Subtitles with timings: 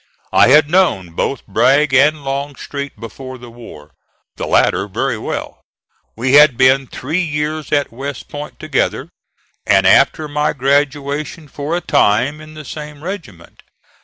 [0.33, 3.91] I had known both Bragg and Longstreet before the war,
[4.35, 5.61] the latter very well.
[6.15, 9.09] We had been three years at West Point together,
[9.63, 13.61] and, after my graduation, for a time in the same regiment.